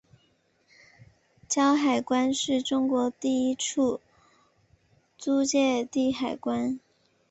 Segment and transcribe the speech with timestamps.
[1.47, 4.01] 胶海关是中国第一处
[5.15, 6.79] 租借地海关。